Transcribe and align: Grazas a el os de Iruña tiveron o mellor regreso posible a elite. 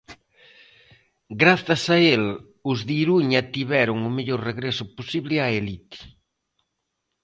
Grazas 1.41 1.83
a 1.95 1.97
el 2.13 2.25
os 2.71 2.79
de 2.87 2.93
Iruña 3.03 3.41
tiveron 3.53 3.97
o 4.09 4.11
mellor 4.17 4.39
regreso 4.49 4.83
posible 4.97 5.35
a 5.39 5.47
elite. 5.61 5.99